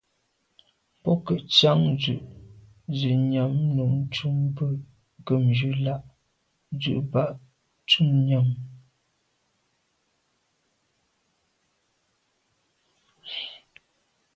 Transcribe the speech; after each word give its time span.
Bo 1.01 1.11
ke 1.25 1.33
ntsian 1.43 1.79
dù’ 2.01 2.15
ze 2.97 3.11
nyam 3.31 3.53
num 3.75 3.93
ntum 4.09 4.37
bwe 4.55 4.67
nkebnjù 5.17 5.71
l’a 5.85 5.95
ndù 6.73 6.93
bag 7.11 7.33
ntum 7.83 8.09
nyam. 8.27 8.49